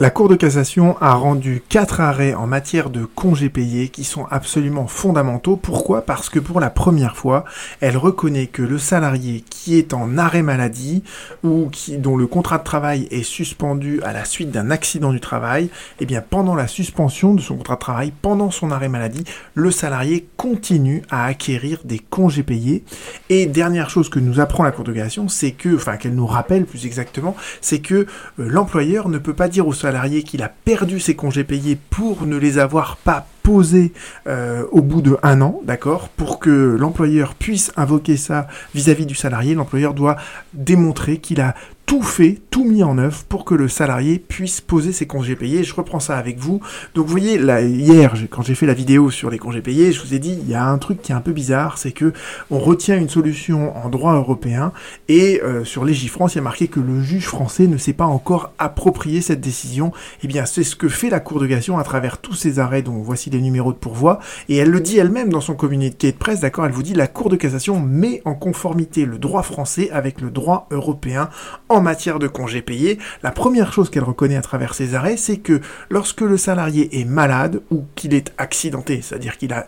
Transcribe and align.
La 0.00 0.08
Cour 0.08 0.30
de 0.30 0.34
cassation 0.34 0.96
a 1.02 1.12
rendu 1.12 1.62
quatre 1.68 2.00
arrêts 2.00 2.32
en 2.32 2.46
matière 2.46 2.88
de 2.88 3.04
congés 3.04 3.50
payés 3.50 3.90
qui 3.90 4.04
sont 4.04 4.24
absolument 4.30 4.86
fondamentaux. 4.86 5.56
Pourquoi? 5.56 6.06
Parce 6.06 6.30
que 6.30 6.38
pour 6.38 6.58
la 6.58 6.70
première 6.70 7.18
fois, 7.18 7.44
elle 7.82 7.98
reconnaît 7.98 8.46
que 8.46 8.62
le 8.62 8.78
salarié 8.78 9.44
qui 9.50 9.76
est 9.76 9.92
en 9.92 10.16
arrêt 10.16 10.40
maladie 10.40 11.02
ou 11.44 11.68
qui, 11.70 11.98
dont 11.98 12.16
le 12.16 12.26
contrat 12.26 12.56
de 12.56 12.64
travail 12.64 13.08
est 13.10 13.22
suspendu 13.22 14.00
à 14.02 14.14
la 14.14 14.24
suite 14.24 14.50
d'un 14.50 14.70
accident 14.70 15.12
du 15.12 15.20
travail, 15.20 15.68
eh 16.00 16.06
bien 16.06 16.22
pendant 16.22 16.54
la 16.54 16.66
suspension 16.66 17.34
de 17.34 17.42
son 17.42 17.58
contrat 17.58 17.74
de 17.74 17.80
travail, 17.80 18.12
pendant 18.22 18.50
son 18.50 18.70
arrêt 18.70 18.88
maladie, 18.88 19.24
le 19.52 19.70
salarié 19.70 20.26
continue 20.38 21.02
à 21.10 21.26
acquérir 21.26 21.80
des 21.84 21.98
congés 21.98 22.42
payés. 22.42 22.84
Et 23.28 23.44
dernière 23.44 23.90
chose 23.90 24.08
que 24.08 24.18
nous 24.18 24.40
apprend 24.40 24.64
la 24.64 24.72
Cour 24.72 24.84
de 24.84 24.94
cassation, 24.94 25.28
c'est 25.28 25.52
que, 25.52 25.76
enfin 25.76 25.98
qu'elle 25.98 26.14
nous 26.14 26.26
rappelle 26.26 26.64
plus 26.64 26.86
exactement, 26.86 27.36
c'est 27.60 27.80
que 27.80 27.94
euh, 27.94 28.06
l'employeur 28.38 29.10
ne 29.10 29.18
peut 29.18 29.34
pas 29.34 29.48
dire 29.48 29.68
au 29.68 29.74
salarié 29.74 29.89
salarié 29.90 30.22
qu'il 30.22 30.40
a 30.44 30.48
perdu 30.48 31.00
ses 31.00 31.16
congés 31.16 31.42
payés 31.42 31.76
pour 31.90 32.24
ne 32.24 32.36
les 32.36 32.58
avoir 32.58 32.96
pas 32.96 33.26
posés 33.42 33.92
euh, 34.28 34.64
au 34.70 34.82
bout 34.82 35.02
de 35.02 35.16
un 35.24 35.40
an, 35.40 35.60
d'accord? 35.64 36.10
Pour 36.10 36.38
que 36.38 36.76
l'employeur 36.78 37.34
puisse 37.34 37.72
invoquer 37.76 38.16
ça 38.16 38.46
vis-à-vis 38.72 39.02
-vis 39.02 39.08
du 39.08 39.16
salarié, 39.16 39.56
l'employeur 39.56 39.92
doit 39.92 40.16
démontrer 40.54 41.16
qu'il 41.18 41.40
a 41.40 41.56
tout 41.90 42.02
fait, 42.02 42.38
tout 42.50 42.64
mis 42.64 42.84
en 42.84 42.98
œuvre 42.98 43.24
pour 43.28 43.44
que 43.44 43.52
le 43.52 43.66
salarié 43.66 44.20
puisse 44.20 44.60
poser 44.60 44.92
ses 44.92 45.08
congés 45.08 45.34
payés. 45.34 45.64
Je 45.64 45.74
reprends 45.74 45.98
ça 45.98 46.16
avec 46.16 46.38
vous. 46.38 46.60
Donc 46.94 47.06
vous 47.06 47.10
voyez, 47.10 47.36
là, 47.36 47.62
hier, 47.62 48.14
quand 48.30 48.42
j'ai 48.42 48.54
fait 48.54 48.66
la 48.66 48.74
vidéo 48.74 49.10
sur 49.10 49.28
les 49.28 49.38
congés 49.38 49.60
payés, 49.60 49.90
je 49.90 50.00
vous 50.00 50.14
ai 50.14 50.20
dit, 50.20 50.38
il 50.40 50.48
y 50.48 50.54
a 50.54 50.64
un 50.64 50.78
truc 50.78 51.02
qui 51.02 51.10
est 51.10 51.16
un 51.16 51.20
peu 51.20 51.32
bizarre, 51.32 51.78
c'est 51.78 51.90
que 51.90 52.12
on 52.48 52.60
retient 52.60 52.96
une 52.96 53.08
solution 53.08 53.76
en 53.76 53.88
droit 53.88 54.14
européen 54.14 54.70
et 55.08 55.40
euh, 55.42 55.64
sur 55.64 55.84
Légifrance, 55.84 56.34
il 56.34 56.36
y 56.36 56.38
a 56.38 56.44
marqué 56.44 56.68
que 56.68 56.78
le 56.78 57.02
juge 57.02 57.26
français 57.26 57.66
ne 57.66 57.76
s'est 57.76 57.92
pas 57.92 58.04
encore 58.04 58.52
approprié 58.60 59.20
cette 59.20 59.40
décision. 59.40 59.90
Eh 60.22 60.28
bien, 60.28 60.44
c'est 60.44 60.62
ce 60.62 60.76
que 60.76 60.88
fait 60.88 61.10
la 61.10 61.18
Cour 61.18 61.40
de 61.40 61.48
cassation 61.48 61.76
à 61.76 61.82
travers 61.82 62.18
tous 62.18 62.34
ces 62.34 62.60
arrêts 62.60 62.82
dont 62.82 63.02
voici 63.02 63.30
les 63.30 63.40
numéros 63.40 63.72
de 63.72 63.78
pourvoi. 63.78 64.20
Et 64.48 64.58
elle 64.58 64.70
le 64.70 64.80
dit 64.80 64.98
elle-même 64.98 65.30
dans 65.30 65.40
son 65.40 65.54
communiqué 65.54 66.12
de 66.12 66.16
presse, 66.16 66.38
d'accord 66.38 66.66
Elle 66.66 66.72
vous 66.72 66.84
dit, 66.84 66.94
la 66.94 67.08
Cour 67.08 67.30
de 67.30 67.36
cassation 67.36 67.80
met 67.80 68.22
en 68.24 68.36
conformité 68.36 69.06
le 69.06 69.18
droit 69.18 69.42
français 69.42 69.90
avec 69.90 70.20
le 70.20 70.30
droit 70.30 70.68
européen 70.70 71.30
en 71.68 71.79
en 71.80 71.82
matière 71.82 72.18
de 72.18 72.28
congés 72.28 72.60
payés, 72.60 72.98
la 73.22 73.30
première 73.30 73.72
chose 73.72 73.88
qu'elle 73.88 74.04
reconnaît 74.04 74.36
à 74.36 74.42
travers 74.42 74.74
ces 74.74 74.94
arrêts, 74.94 75.16
c'est 75.16 75.38
que 75.38 75.62
lorsque 75.88 76.20
le 76.20 76.36
salarié 76.36 77.00
est 77.00 77.06
malade 77.06 77.62
ou 77.70 77.84
qu'il 77.94 78.12
est 78.12 78.32
accidenté, 78.36 79.00
c'est-à-dire 79.00 79.38
qu'il 79.38 79.54
a 79.54 79.66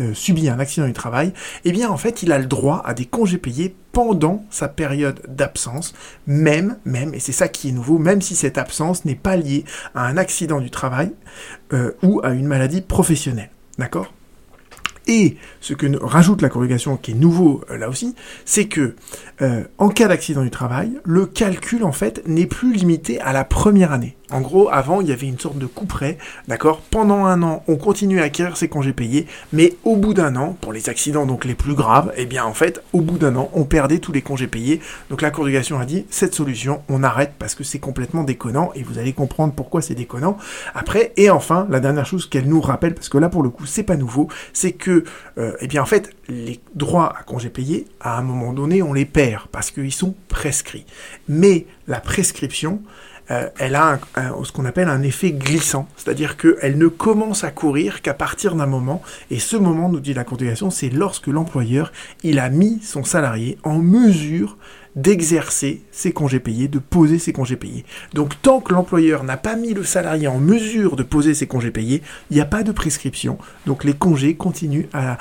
euh, 0.00 0.12
subi 0.14 0.48
un 0.48 0.58
accident 0.58 0.86
du 0.86 0.92
travail, 0.92 1.32
eh 1.64 1.70
bien 1.70 1.90
en 1.90 1.96
fait 1.96 2.24
il 2.24 2.32
a 2.32 2.38
le 2.38 2.46
droit 2.46 2.82
à 2.84 2.92
des 2.92 3.04
congés 3.04 3.38
payés 3.38 3.74
pendant 3.92 4.44
sa 4.50 4.66
période 4.66 5.20
d'absence, 5.28 5.94
même, 6.26 6.76
même, 6.84 7.14
et 7.14 7.20
c'est 7.20 7.30
ça 7.30 7.46
qui 7.46 7.68
est 7.68 7.72
nouveau, 7.72 7.98
même 7.98 8.20
si 8.20 8.34
cette 8.34 8.58
absence 8.58 9.04
n'est 9.04 9.14
pas 9.14 9.36
liée 9.36 9.64
à 9.94 10.06
un 10.06 10.16
accident 10.16 10.60
du 10.60 10.70
travail 10.70 11.12
euh, 11.72 11.92
ou 12.02 12.20
à 12.24 12.30
une 12.30 12.46
maladie 12.46 12.80
professionnelle. 12.80 13.50
D'accord? 13.78 14.12
Et 15.06 15.36
ce 15.60 15.74
que 15.74 15.86
rajoute 16.02 16.42
la 16.42 16.48
corrugation, 16.48 16.96
qui 16.96 17.12
est 17.12 17.14
nouveau 17.14 17.62
euh, 17.70 17.76
là 17.76 17.88
aussi, 17.88 18.14
c'est 18.44 18.66
que 18.66 18.94
euh, 19.42 19.64
en 19.78 19.88
cas 19.88 20.08
d'accident 20.08 20.42
du 20.42 20.50
travail, 20.50 20.98
le 21.04 21.26
calcul 21.26 21.84
en 21.84 21.92
fait 21.92 22.26
n'est 22.26 22.46
plus 22.46 22.72
limité 22.72 23.20
à 23.20 23.32
la 23.32 23.44
première 23.44 23.92
année. 23.92 24.16
En 24.34 24.40
gros, 24.40 24.68
avant, 24.68 25.00
il 25.00 25.06
y 25.06 25.12
avait 25.12 25.28
une 25.28 25.38
sorte 25.38 25.58
de 25.58 25.66
couperet, 25.66 26.18
d'accord? 26.48 26.80
Pendant 26.90 27.24
un 27.24 27.40
an, 27.44 27.62
on 27.68 27.76
continue 27.76 28.20
à 28.20 28.24
acquérir 28.24 28.56
ses 28.56 28.66
congés 28.66 28.92
payés, 28.92 29.28
mais 29.52 29.74
au 29.84 29.94
bout 29.94 30.12
d'un 30.12 30.34
an, 30.34 30.56
pour 30.60 30.72
les 30.72 30.88
accidents 30.88 31.24
donc 31.24 31.44
les 31.44 31.54
plus 31.54 31.74
graves, 31.74 32.12
eh 32.16 32.26
bien 32.26 32.44
en 32.44 32.52
fait, 32.52 32.82
au 32.92 33.00
bout 33.00 33.16
d'un 33.16 33.36
an, 33.36 33.48
on 33.52 33.62
perdait 33.62 33.98
tous 33.98 34.10
les 34.10 34.22
congés 34.22 34.48
payés. 34.48 34.80
Donc 35.08 35.22
la 35.22 35.30
corrugation 35.30 35.78
a 35.78 35.84
dit, 35.84 36.04
cette 36.10 36.34
solution, 36.34 36.82
on 36.88 37.04
arrête 37.04 37.34
parce 37.38 37.54
que 37.54 37.62
c'est 37.62 37.78
complètement 37.78 38.24
déconnant, 38.24 38.72
et 38.74 38.82
vous 38.82 38.98
allez 38.98 39.12
comprendre 39.12 39.54
pourquoi 39.54 39.82
c'est 39.82 39.94
déconnant. 39.94 40.36
Après, 40.74 41.12
et 41.16 41.30
enfin, 41.30 41.68
la 41.70 41.78
dernière 41.78 42.04
chose 42.04 42.26
qu'elle 42.26 42.48
nous 42.48 42.60
rappelle, 42.60 42.94
parce 42.94 43.08
que 43.08 43.18
là 43.18 43.28
pour 43.28 43.44
le 43.44 43.50
coup, 43.50 43.66
c'est 43.66 43.84
pas 43.84 43.96
nouveau, 43.96 44.26
c'est 44.52 44.72
que, 44.72 45.04
euh, 45.38 45.52
eh 45.60 45.68
bien 45.68 45.80
en 45.80 45.86
fait, 45.86 46.10
les 46.28 46.60
droits 46.74 47.14
à 47.16 47.22
congés 47.22 47.50
payés, 47.50 47.86
à 48.00 48.18
un 48.18 48.22
moment 48.22 48.52
donné, 48.52 48.82
on 48.82 48.94
les 48.94 49.04
perd, 49.04 49.46
parce 49.52 49.70
qu'ils 49.70 49.92
sont 49.92 50.16
prescrits. 50.26 50.86
Mais 51.28 51.66
la 51.86 52.00
prescription, 52.00 52.82
euh, 53.30 53.48
elle 53.58 53.74
a 53.74 53.98
ce 54.42 54.52
qu'on 54.52 54.64
appelle 54.64 54.88
un 54.88 55.02
effet 55.02 55.32
glissant, 55.32 55.88
c'est-à-dire 55.96 56.36
qu'elle 56.36 56.76
ne 56.76 56.88
commence 56.88 57.44
à 57.44 57.50
courir 57.50 58.02
qu'à 58.02 58.14
partir 58.14 58.54
d'un 58.54 58.66
moment, 58.66 59.02
et 59.30 59.38
ce 59.38 59.56
moment, 59.56 59.88
nous 59.88 60.00
dit 60.00 60.14
la 60.14 60.24
continuation, 60.24 60.70
c'est 60.70 60.90
lorsque 60.90 61.28
l'employeur, 61.28 61.92
il 62.22 62.38
a 62.38 62.50
mis 62.50 62.80
son 62.82 63.04
salarié 63.04 63.58
en 63.62 63.78
mesure 63.78 64.56
d'exercer 64.96 65.82
ses 65.90 66.12
congés 66.12 66.40
payés, 66.40 66.68
de 66.68 66.78
poser 66.78 67.18
ses 67.18 67.32
congés 67.32 67.56
payés. 67.56 67.84
Donc 68.12 68.40
tant 68.42 68.60
que 68.60 68.72
l'employeur 68.72 69.24
n'a 69.24 69.36
pas 69.36 69.56
mis 69.56 69.74
le 69.74 69.84
salarié 69.84 70.28
en 70.28 70.38
mesure 70.38 70.96
de 70.96 71.02
poser 71.02 71.34
ses 71.34 71.46
congés 71.46 71.70
payés, 71.70 72.02
il 72.30 72.34
n'y 72.34 72.40
a 72.40 72.46
pas 72.46 72.62
de 72.62 72.72
prescription. 72.72 73.38
Donc 73.66 73.84
les 73.84 73.94
congés 73.94 74.34
continuent 74.34 74.86
à, 74.92 75.18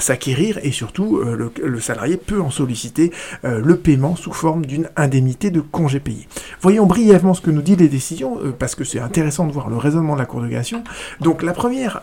s'acquérir 0.00 0.58
et 0.62 0.70
surtout 0.70 1.18
euh, 1.18 1.50
le, 1.62 1.80
salarié 1.80 2.16
peut 2.16 2.40
en 2.40 2.50
solliciter 2.50 3.12
euh, 3.44 3.60
le 3.60 3.76
paiement 3.76 4.16
sous 4.16 4.32
forme 4.32 4.64
d'une 4.64 4.88
indemnité 4.96 5.50
de 5.50 5.60
congés 5.60 6.00
payés. 6.00 6.28
Voyons 6.60 6.86
brièvement 6.86 7.34
ce 7.34 7.40
que 7.40 7.50
nous 7.50 7.62
dit 7.62 7.76
les 7.76 7.88
décisions, 7.88 8.38
euh, 8.42 8.52
parce 8.56 8.74
que 8.74 8.84
c'est 8.84 9.00
intéressant 9.00 9.46
de 9.46 9.52
voir 9.52 9.68
le 9.68 9.76
raisonnement 9.76 10.14
de 10.14 10.20
la 10.20 10.26
Cour 10.26 10.42
de 10.42 10.48
cassation. 10.48 10.84
Donc 11.20 11.42
la 11.42 11.52
première, 11.52 12.02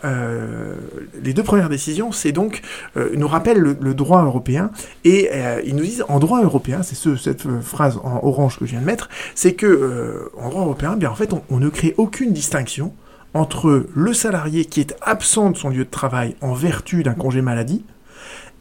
les 1.22 1.32
deux 1.32 1.42
premières 1.42 1.68
décisions, 1.68 2.12
c'est 2.12 2.32
donc 2.32 2.62
nous 2.96 3.28
rappellent 3.28 3.58
le, 3.58 3.76
le, 3.80 3.94
droit 3.94 4.22
européen 4.24 4.70
et 5.04 5.30
ils 5.64 5.74
nous 5.74 5.84
disent 5.84 6.04
en 6.08 6.18
droit 6.18 6.42
européen, 6.42 6.82
c'est 6.82 6.97
cette 6.98 7.60
phrase 7.60 7.98
en 8.02 8.20
orange 8.22 8.58
que 8.58 8.66
je 8.66 8.72
viens 8.72 8.80
de 8.80 8.86
mettre, 8.86 9.08
c'est 9.34 9.54
que 9.54 9.66
euh, 9.66 10.30
en 10.38 10.50
droit 10.50 10.62
européen, 10.62 10.96
bien 10.96 11.10
en 11.10 11.14
fait, 11.14 11.32
on, 11.50 11.58
ne 11.58 11.68
crée 11.68 11.94
aucune 11.96 12.32
distinction 12.32 12.92
entre 13.34 13.86
le 13.94 14.12
salarié 14.12 14.64
qui 14.64 14.80
est 14.80 14.96
absent 15.02 15.50
de 15.50 15.56
son 15.56 15.68
lieu 15.68 15.84
de 15.84 15.90
travail 15.90 16.36
en 16.40 16.54
vertu 16.54 17.02
d'un 17.02 17.14
congé 17.14 17.42
maladie 17.42 17.84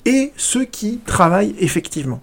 et 0.06 0.32
ceux 0.38 0.66
qui 0.66 1.00
travaillent 1.06 1.56
effectivement. 1.60 2.22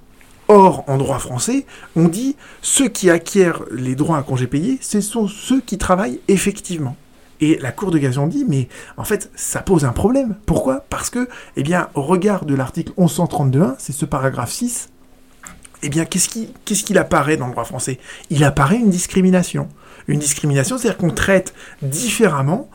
Or, 0.48 0.84
en 0.88 0.98
droit 0.98 1.18
français, 1.18 1.64
on 1.96 2.08
dit 2.08 2.36
ceux 2.60 2.88
qui 2.88 3.08
acquièrent 3.08 3.62
les 3.70 3.94
droits 3.94 4.18
à 4.18 4.22
congé 4.22 4.46
payé, 4.46 4.78
ce 4.82 5.00
sont 5.00 5.26
ceux 5.26 5.60
qui 5.60 5.78
travaillent 5.78 6.20
effectivement. 6.28 6.96
Et 7.40 7.58
la 7.58 7.72
Cour 7.72 7.90
de 7.90 7.98
cassation 7.98 8.26
dit, 8.26 8.44
mais 8.46 8.68
en 8.96 9.04
fait, 9.04 9.30
ça 9.34 9.60
pose 9.60 9.84
un 9.84 9.92
problème. 9.92 10.36
Pourquoi? 10.46 10.84
Parce 10.88 11.10
que, 11.10 11.28
eh 11.56 11.62
bien, 11.62 11.88
au 11.94 12.02
regard 12.02 12.44
de 12.44 12.54
l'article 12.54 12.92
1132.1, 12.98 13.74
c'est 13.78 13.92
ce 13.92 14.04
paragraphe 14.04 14.52
6, 14.52 14.90
eh 15.84 15.88
bien, 15.90 16.04
qu'est-ce 16.06 16.28
qui, 16.28 16.48
qu'est-ce 16.64 16.82
qu'il 16.82 16.98
apparaît 16.98 17.36
dans 17.36 17.46
le 17.46 17.52
droit 17.52 17.64
français? 17.64 17.98
Il 18.30 18.42
apparaît 18.42 18.78
une 18.78 18.90
discrimination. 18.90 19.68
Une 20.08 20.18
discrimination, 20.18 20.78
c'est-à-dire 20.78 20.96
qu'on 20.98 21.10
traite 21.10 21.54
différemment 21.82 22.70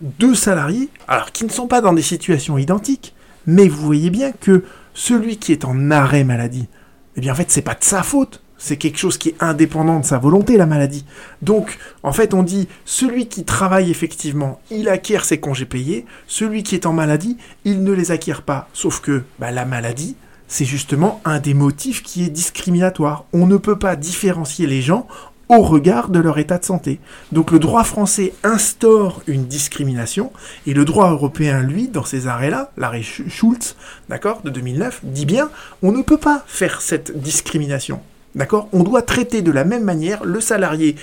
deux 0.00 0.34
salariés, 0.34 0.88
alors 1.08 1.32
qui 1.32 1.44
ne 1.44 1.50
sont 1.50 1.66
pas 1.66 1.80
dans 1.80 1.92
des 1.92 2.02
situations 2.02 2.58
identiques, 2.58 3.14
mais 3.46 3.68
vous 3.68 3.84
voyez 3.84 4.10
bien 4.10 4.32
que 4.32 4.64
celui 4.92 5.38
qui 5.38 5.52
est 5.52 5.64
en 5.64 5.90
arrêt 5.90 6.24
maladie, 6.24 6.68
eh 7.16 7.20
bien, 7.20 7.32
en 7.32 7.36
fait, 7.36 7.50
c'est 7.50 7.62
pas 7.62 7.74
de 7.74 7.84
sa 7.84 8.02
faute. 8.02 8.40
C'est 8.56 8.76
quelque 8.76 8.98
chose 8.98 9.18
qui 9.18 9.30
est 9.30 9.42
indépendant 9.42 10.00
de 10.00 10.04
sa 10.04 10.18
volonté, 10.18 10.56
la 10.56 10.66
maladie. 10.66 11.04
Donc, 11.42 11.76
en 12.02 12.12
fait, 12.12 12.34
on 12.34 12.42
dit, 12.42 12.68
celui 12.84 13.26
qui 13.26 13.44
travaille 13.44 13.90
effectivement, 13.90 14.60
il 14.70 14.88
acquiert 14.88 15.24
ses 15.24 15.38
congés 15.38 15.66
payés. 15.66 16.06
Celui 16.28 16.62
qui 16.62 16.74
est 16.76 16.86
en 16.86 16.92
maladie, 16.92 17.36
il 17.64 17.82
ne 17.82 17.92
les 17.92 18.10
acquiert 18.10 18.42
pas. 18.42 18.68
Sauf 18.72 19.00
que 19.00 19.24
bah, 19.38 19.50
la 19.50 19.64
maladie, 19.64 20.16
c'est 20.48 20.64
justement 20.64 21.20
un 21.24 21.40
des 21.40 21.54
motifs 21.54 22.02
qui 22.02 22.24
est 22.24 22.30
discriminatoire. 22.30 23.24
On 23.32 23.46
ne 23.46 23.56
peut 23.56 23.78
pas 23.78 23.96
différencier 23.96 24.66
les 24.66 24.82
gens 24.82 25.06
au 25.48 25.60
regard 25.60 26.08
de 26.08 26.18
leur 26.18 26.38
état 26.38 26.58
de 26.58 26.64
santé. 26.64 27.00
Donc 27.32 27.50
le 27.50 27.58
droit 27.58 27.84
français 27.84 28.32
instaure 28.42 29.22
une 29.26 29.46
discrimination 29.46 30.32
et 30.66 30.74
le 30.74 30.84
droit 30.84 31.10
européen, 31.10 31.62
lui, 31.62 31.88
dans 31.88 32.04
ces 32.04 32.26
arrêts-là, 32.26 32.72
l'arrêt 32.76 33.02
Schultz, 33.02 33.76
d'accord, 34.08 34.42
de 34.42 34.50
2009, 34.50 35.00
dit 35.04 35.26
bien, 35.26 35.50
on 35.82 35.92
ne 35.92 36.02
peut 36.02 36.18
pas 36.18 36.44
faire 36.46 36.80
cette 36.80 37.18
discrimination. 37.18 38.00
D'accord? 38.34 38.68
On 38.72 38.82
doit 38.82 39.02
traiter 39.02 39.42
de 39.42 39.52
la 39.52 39.64
même 39.64 39.84
manière 39.84 40.24
le 40.24 40.40
salarié 40.40 40.96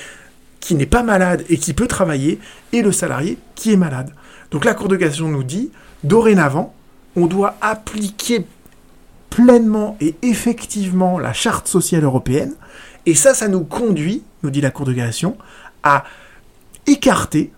qui 0.60 0.76
n'est 0.76 0.86
pas 0.86 1.04
malade 1.04 1.44
et 1.50 1.58
qui 1.58 1.74
peut 1.74 1.88
travailler 1.88 2.40
et 2.74 2.82
le 2.82 2.92
salarié 2.92 3.38
qui 3.56 3.72
est 3.74 3.78
malade. 3.78 4.12
Donc 4.52 4.66
la 4.66 4.74
Cour 4.74 4.90
de 4.90 4.98
cassation 4.98 5.30
nous 5.30 5.44
dit, 5.44 5.72
dorénavant, 6.04 6.74
on 7.16 7.26
doit 7.26 7.56
appliquer 7.62 8.46
pleinement 9.32 9.98
et 10.00 10.14
effectivement 10.22 11.18
la 11.18 11.34
charte 11.34 11.68
sociale 11.68 12.04
européenne. 12.04 12.54
Et 13.08 13.16
ça, 13.16 13.34
ça 13.34 13.48
nous 13.48 13.64
conduit, 13.64 14.22
nous 14.44 14.52
dit 14.52 14.62
la 14.62 14.70
Cour 14.70 14.86
de 14.86 14.94
cassation, 14.94 15.36
à 15.82 16.04
écarter 16.86 17.52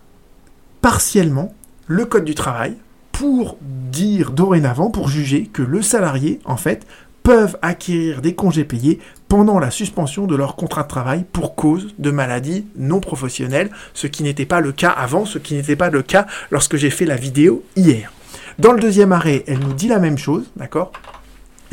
partiellement 0.80 1.52
le 1.86 2.06
Code 2.06 2.24
du 2.24 2.34
travail 2.34 2.76
pour 3.12 3.58
dire 3.60 4.30
dorénavant, 4.30 4.90
pour 4.90 5.08
juger 5.08 5.44
que 5.52 5.62
le 5.62 5.82
salarié, 5.82 6.40
en 6.46 6.56
fait, 6.56 6.86
peuvent 7.22 7.58
acquérir 7.62 8.20
des 8.20 8.34
congés 8.34 8.64
payés 8.64 9.00
pendant 9.28 9.58
la 9.58 9.70
suspension 9.70 10.26
de 10.26 10.36
leur 10.36 10.56
contrat 10.56 10.82
de 10.82 10.88
travail 10.88 11.24
pour 11.32 11.54
cause 11.54 11.94
de 11.98 12.10
maladie 12.10 12.66
non 12.76 13.00
professionnelle, 13.00 13.70
ce 13.94 14.06
qui 14.06 14.22
n'était 14.22 14.46
pas 14.46 14.60
le 14.60 14.72
cas 14.72 14.90
avant, 14.90 15.24
ce 15.24 15.38
qui 15.38 15.54
n'était 15.54 15.76
pas 15.76 15.90
le 15.90 16.02
cas 16.02 16.26
lorsque 16.50 16.76
j'ai 16.76 16.90
fait 16.90 17.06
la 17.06 17.16
vidéo 17.16 17.62
hier. 17.76 18.12
Dans 18.58 18.72
le 18.72 18.80
deuxième 18.80 19.12
arrêt, 19.12 19.42
elle 19.46 19.58
nous 19.58 19.72
dit 19.72 19.88
la 19.88 19.98
même 19.98 20.18
chose, 20.18 20.44
d'accord? 20.56 20.92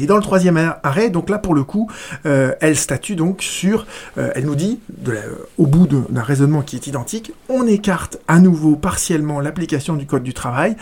Et 0.01 0.07
dans 0.07 0.15
le 0.15 0.24
troisième 0.24 0.57
arrêt, 0.81 1.09
donc 1.09 1.30
là 1.30 1.38
pour 1.38 1.53
le 1.53 1.63
coup, 1.63 1.89
euh, 2.25 2.53
elle 2.59 2.75
statue 2.75 3.15
donc 3.15 3.44
sur, 3.44 3.86
euh, 4.18 4.31
elle 4.33 4.45
nous 4.45 4.56
dit, 4.56 4.80
au 5.57 5.68
bout 5.68 5.88
d'un 5.88 6.24
raisonnement 6.24 6.63
qui 6.63 6.75
est 6.75 6.88
identique, 6.88 7.33
on 7.50 7.68
écarte 7.68 8.18
à 8.27 8.39
nouveau 8.39 8.75
partiellement 8.75 9.39
l'application 9.39 9.95
du 9.95 10.07
code 10.07 10.24
du 10.24 10.33
travail. 10.33 10.75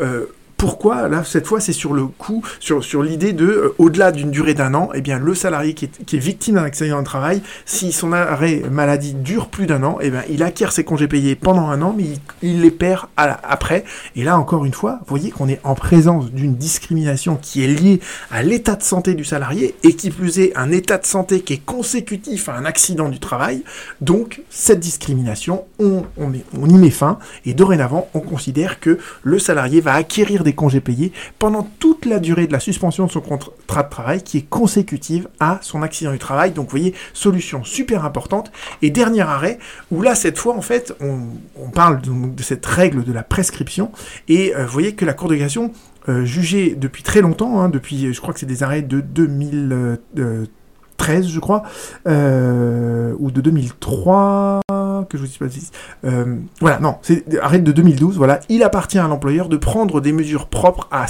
Euh, 0.00 0.26
pourquoi 0.64 1.08
Là, 1.08 1.24
cette 1.24 1.46
fois, 1.46 1.60
c'est 1.60 1.74
sur 1.74 1.92
le 1.92 2.06
coup, 2.06 2.42
sur, 2.58 3.02
l'idée 3.02 3.34
de, 3.34 3.44
euh, 3.44 3.74
au-delà 3.76 4.12
d'une 4.12 4.30
durée 4.30 4.54
d'un 4.54 4.72
an, 4.72 4.88
eh 4.94 5.02
bien, 5.02 5.18
le 5.18 5.34
salarié 5.34 5.74
qui 5.74 5.84
est, 5.84 6.14
victime 6.16 6.54
d'un 6.54 6.64
accident 6.64 7.00
de 7.00 7.04
travail, 7.04 7.42
si 7.66 7.92
son 7.92 8.14
arrêt 8.14 8.62
maladie 8.70 9.12
dure 9.12 9.48
plus 9.48 9.66
d'un 9.66 9.82
an, 9.82 9.98
eh 10.00 10.08
bien, 10.08 10.22
il 10.30 10.42
acquiert 10.42 10.72
ses 10.72 10.82
congés 10.82 11.06
payés 11.06 11.34
pendant 11.34 11.68
un 11.68 11.82
an, 11.82 11.94
mais 11.94 12.04
il, 12.40 12.62
les 12.62 12.70
perd 12.70 13.08
après. 13.14 13.84
Et 14.16 14.24
là, 14.24 14.38
encore 14.38 14.64
une 14.64 14.72
fois, 14.72 15.00
vous 15.00 15.06
voyez 15.10 15.30
qu'on 15.30 15.50
est 15.50 15.60
en 15.64 15.74
présence 15.74 16.32
d'une 16.32 16.54
discrimination 16.54 17.36
qui 17.36 17.62
est 17.62 17.66
liée 17.66 18.00
à 18.30 18.42
l'état 18.42 18.76
de 18.76 18.82
santé 18.82 19.12
du 19.12 19.24
salarié, 19.26 19.74
et 19.82 19.92
qui 19.92 20.08
plus 20.08 20.38
est 20.38 20.56
un 20.56 20.70
état 20.70 20.96
de 20.96 21.04
santé 21.04 21.42
qui 21.42 21.52
est 21.52 21.62
consécutif 21.66 22.48
à 22.48 22.54
un 22.54 22.64
accident 22.64 23.10
du 23.10 23.20
travail. 23.20 23.64
Donc, 24.00 24.40
cette 24.48 24.80
discrimination, 24.80 25.64
on, 25.78 26.04
on, 26.16 26.32
on 26.58 26.68
y 26.70 26.78
met 26.78 26.88
fin, 26.88 27.18
et 27.44 27.52
dorénavant, 27.52 28.08
on 28.14 28.20
considère 28.20 28.80
que 28.80 28.98
le 29.22 29.38
salarié 29.38 29.82
va 29.82 29.92
acquérir 29.92 30.42
des 30.42 30.53
congés 30.54 30.80
payés 30.80 31.12
pendant 31.38 31.68
toute 31.78 32.06
la 32.06 32.18
durée 32.18 32.46
de 32.46 32.52
la 32.52 32.60
suspension 32.60 33.06
de 33.06 33.10
son 33.10 33.20
contrat 33.20 33.82
de 33.82 33.90
travail 33.90 34.22
qui 34.22 34.38
est 34.38 34.48
consécutive 34.48 35.28
à 35.40 35.58
son 35.62 35.82
accident 35.82 36.12
du 36.12 36.18
travail. 36.18 36.52
Donc 36.52 36.66
vous 36.66 36.70
voyez, 36.70 36.94
solution 37.12 37.64
super 37.64 38.04
importante. 38.04 38.52
Et 38.82 38.90
dernier 38.90 39.22
arrêt, 39.22 39.58
où 39.90 40.02
là 40.02 40.14
cette 40.14 40.38
fois 40.38 40.54
en 40.54 40.62
fait 40.62 40.94
on, 41.00 41.70
parle 41.70 42.00
de, 42.00 42.42
cette 42.42 42.66
règle 42.66 43.04
de 43.04 43.12
la 43.12 43.22
prescription 43.22 43.90
et 44.28 44.54
euh, 44.54 44.66
vous 44.66 44.72
voyez 44.72 44.94
que 44.94 45.04
la 45.04 45.14
Cour 45.14 45.28
de 45.28 45.36
cassation 45.36 45.72
euh, 46.08 46.24
jugée 46.24 46.74
depuis 46.74 47.02
très 47.02 47.20
longtemps, 47.20 47.60
hein, 47.60 47.68
depuis 47.68 48.12
je 48.12 48.20
crois 48.20 48.34
que 48.34 48.40
c'est 48.40 48.46
des 48.46 48.62
arrêts 48.62 48.82
de 48.82 49.00
2013 49.00 51.28
je 51.28 51.40
crois, 51.40 51.62
euh, 52.06 53.14
ou 53.18 53.30
de 53.30 53.40
2003, 53.40 54.60
que 55.02 55.18
je 55.18 55.22
vous 55.22 55.46
dise 55.46 55.70
pas 56.02 56.08
euh, 56.08 56.36
voilà, 56.60 56.78
non, 56.78 56.96
c'est 57.02 57.24
arrête 57.38 57.64
de 57.64 57.72
2012. 57.72 58.16
Voilà, 58.16 58.40
il 58.48 58.62
appartient 58.62 58.98
à 58.98 59.08
l'employeur 59.08 59.48
de 59.48 59.56
prendre 59.56 60.00
des 60.00 60.12
mesures 60.12 60.46
propres 60.46 60.88
à, 60.90 61.06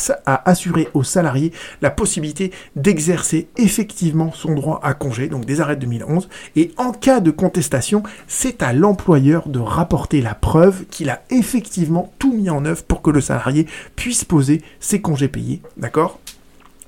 assurer 0.48 0.88
aux 0.94 1.02
salariés 1.02 1.52
la 1.82 1.90
possibilité 1.90 2.52
d'exercer 2.76 3.48
effectivement 3.56 4.32
son 4.32 4.54
droit 4.54 4.81
à 4.82 4.94
congé, 4.94 5.28
donc 5.28 5.44
des 5.44 5.60
arrêts 5.60 5.76
de 5.76 5.82
2011. 5.82 6.28
Et 6.56 6.72
en 6.76 6.92
cas 6.92 7.20
de 7.20 7.31
contestation, 7.31 8.02
c'est 8.26 8.62
à 8.62 8.72
l'employeur 8.72 9.48
de 9.48 9.58
rapporter 9.58 10.20
la 10.22 10.34
preuve 10.34 10.84
qu'il 10.86 11.10
a 11.10 11.22
effectivement 11.31 12.12
tout 12.19 12.32
mis 12.32 12.50
en 12.50 12.64
œuvre 12.64 12.84
pour 12.84 13.02
que 13.02 13.10
le 13.10 13.20
salarié 13.20 13.66
puisse 13.96 14.25
poser 14.25 14.62
ses 14.81 15.00
congés 15.00 15.28
payés. 15.28 15.60
D'accord? 15.76 16.19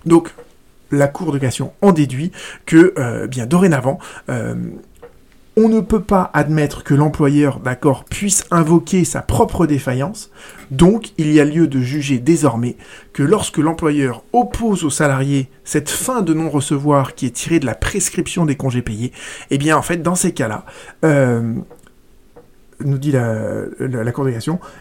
Donc, 0.04 0.32
la 0.90 1.08
Cour 1.08 1.32
de 1.32 1.38
cassation 1.38 1.72
en 1.82 1.92
déduit 1.92 2.32
que, 2.64 2.94
euh, 2.98 3.26
bien 3.26 3.46
dorénavant, 3.46 3.98
euh, 4.28 4.54
on 5.58 5.68
ne 5.70 5.80
peut 5.80 6.02
pas 6.02 6.30
admettre 6.34 6.84
que 6.84 6.92
l'employeur, 6.92 7.60
d'accord, 7.60 8.04
puisse 8.04 8.44
invoquer 8.50 9.04
sa 9.04 9.22
propre 9.22 9.66
défaillance, 9.66 10.30
donc 10.70 11.12
il 11.16 11.32
y 11.32 11.40
a 11.40 11.44
lieu 11.46 11.66
de 11.66 11.80
juger 11.80 12.18
désormais 12.18 12.76
que 13.14 13.22
lorsque 13.22 13.56
l'employeur 13.56 14.22
oppose 14.34 14.84
au 14.84 14.90
salarié 14.90 15.48
cette 15.64 15.88
fin 15.88 16.20
de 16.20 16.34
non-recevoir 16.34 17.14
qui 17.14 17.24
est 17.24 17.30
tirée 17.30 17.58
de 17.58 17.66
la 17.66 17.74
prescription 17.74 18.44
des 18.44 18.56
congés 18.56 18.82
payés, 18.82 19.12
eh 19.50 19.56
bien 19.56 19.78
en 19.78 19.82
fait 19.82 20.02
dans 20.02 20.14
ces 20.14 20.32
cas-là, 20.32 20.66
euh, 21.04 21.54
nous 22.84 22.98
dit 22.98 23.12
la, 23.12 23.64
la, 23.78 24.12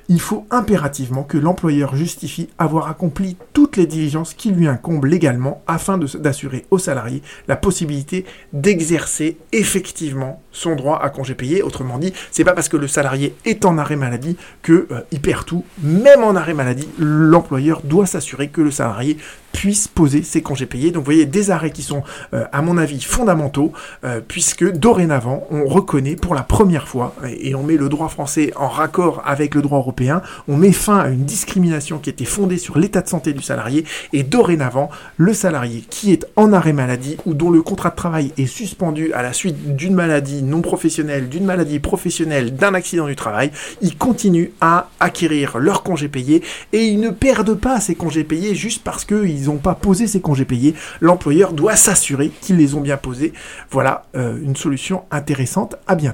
il 0.10 0.22
faut 0.22 0.46
impérativement 0.52 1.24
que 1.24 1.38
l'employeur 1.38 1.96
justifie 1.96 2.50
avoir 2.58 2.90
accompli 2.90 3.38
toutes 3.54 3.78
les 3.78 3.86
diligences 3.86 4.34
qui 4.34 4.52
lui 4.52 4.68
incombent 4.68 5.06
légalement 5.06 5.62
afin 5.68 5.98
d'assurer 5.98 6.66
au 6.72 6.78
salarié 6.78 7.22
la 7.48 7.56
possibilité 7.56 8.26
d'exercer 8.54 9.38
effectivement 9.52 10.42
son 10.52 10.76
droit 10.76 11.00
à 11.02 11.10
congé 11.10 11.36
payé. 11.36 11.62
Autrement 11.62 11.98
dit, 11.98 12.14
c'est 12.32 12.44
pas 12.44 12.54
parce 12.54 12.70
que 12.70 12.78
le 12.78 12.88
salarié 12.88 13.36
est 13.46 13.66
en 13.66 13.78
arrêt 13.78 13.96
maladie 13.96 14.38
que 14.62 14.88
euh, 14.92 15.02
il 15.12 15.22
perd 15.22 15.46
tout. 15.46 15.64
Même 15.84 16.24
en 16.24 16.36
arrêt 16.36 16.54
maladie, 16.54 16.88
l'employeur 16.98 17.82
doit 17.84 18.06
s'assurer 18.06 18.48
que 18.48 18.62
le 18.62 18.72
salarié 18.72 19.18
puisse 19.56 19.88
poser 19.88 20.22
ses 20.22 20.42
congés 20.42 20.66
payés. 20.66 20.92
Donc 20.92 21.02
vous 21.02 21.06
voyez 21.06 21.26
des 21.26 21.50
arrêts 21.50 21.72
qui 21.72 21.82
sont, 21.82 22.04
euh, 22.34 22.44
à 22.52 22.62
mon 22.62 22.78
avis, 22.78 23.02
fondamentaux, 23.02 23.72
euh, 24.04 24.20
puisque 24.26 24.70
dorénavant, 24.70 25.48
on 25.50 25.66
reconnaît 25.66 26.16
pour 26.16 26.36
la 26.36 26.44
première 26.44 26.88
fois, 26.88 27.16
et, 27.26 27.56
on 27.56 27.64
met 27.64 27.78
le 27.78 27.85
droit 27.90 28.10
français 28.10 28.52
en 28.56 28.68
raccord 28.68 29.22
avec 29.26 29.56
le 29.56 29.62
droit 29.62 29.80
européen, 29.80 30.22
on 30.48 30.58
met 30.58 30.72
fin 30.72 31.00
à 31.00 31.10
une 31.10 31.26
discrimination 31.26 32.00
qui 32.00 32.10
était 32.10 32.26
fondée 32.26 32.58
sur 32.58 32.78
l'état 32.78 33.02
de 33.02 33.10
santé 33.10 33.34
du 33.34 33.42
salarié, 33.42 33.86
et 34.14 34.24
dorénavant, 34.24 34.90
le 35.18 35.34
salarié 35.34 35.84
qui 35.90 36.12
est 36.12 36.26
en 36.36 36.54
arrêt 36.54 36.74
maladie 36.74 37.18
ou 37.26 37.34
dont 37.34 37.50
le 37.50 37.62
contrat 37.62 37.90
de 37.90 37.96
travail 37.96 38.32
est 38.38 38.46
suspendu 38.46 39.14
à 39.14 39.22
la 39.22 39.34
suite 39.34 39.76
d'une 39.76 39.94
maladie 39.94 40.44
non 40.44 40.62
professionnelle, 40.62 41.30
d'une 41.30 41.46
maladie 41.46 41.80
professionnelle, 41.80 42.56
d'un 42.56 42.74
accident 42.74 43.08
du 43.08 43.16
travail, 43.16 43.52
il 43.82 43.98
continue 43.98 44.52
à 44.62 44.90
acquérir 45.00 45.58
leurs 45.58 45.84
congés 45.84 46.10
payés, 46.10 46.44
et 46.74 46.86
ils 46.86 47.00
ne 47.00 47.10
perdent 47.10 47.56
pas 47.56 47.80
ces 47.80 47.96
congés 47.96 48.24
payés 48.24 48.56
juste 48.56 48.84
parce 48.84 49.06
qu'ils 49.06 49.46
n'ont 49.46 49.58
pas 49.58 49.76
posé 49.76 50.08
ces 50.08 50.22
congés 50.22 50.46
payés, 50.46 50.76
l'employeur 51.02 51.54
doit 51.54 51.76
s'assurer 51.76 52.32
qu'ils 52.42 52.58
les 52.58 52.76
ont 52.76 52.82
bien 52.82 52.98
posés. 52.98 53.34
Voilà 53.72 54.06
euh, 54.16 54.38
une 54.42 54.56
solution 54.56 55.04
intéressante. 55.12 55.76
À 55.88 55.96
bientôt. 55.96 56.04